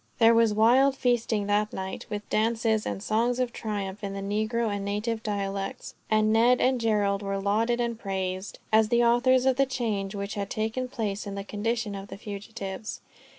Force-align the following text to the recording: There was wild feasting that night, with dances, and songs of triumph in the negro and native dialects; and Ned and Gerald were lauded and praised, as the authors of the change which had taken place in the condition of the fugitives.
There 0.17 0.33
was 0.33 0.51
wild 0.51 0.95
feasting 0.97 1.45
that 1.45 1.71
night, 1.71 2.07
with 2.09 2.27
dances, 2.31 2.87
and 2.87 3.03
songs 3.03 3.37
of 3.37 3.53
triumph 3.53 4.03
in 4.03 4.13
the 4.13 4.19
negro 4.47 4.73
and 4.75 4.83
native 4.83 5.21
dialects; 5.21 5.93
and 6.09 6.33
Ned 6.33 6.59
and 6.59 6.81
Gerald 6.81 7.21
were 7.21 7.39
lauded 7.39 7.79
and 7.79 7.99
praised, 7.99 8.57
as 8.73 8.89
the 8.89 9.03
authors 9.03 9.45
of 9.45 9.57
the 9.57 9.67
change 9.67 10.15
which 10.15 10.33
had 10.33 10.49
taken 10.49 10.87
place 10.87 11.27
in 11.27 11.35
the 11.35 11.43
condition 11.43 11.93
of 11.93 12.07
the 12.07 12.17
fugitives. 12.17 12.99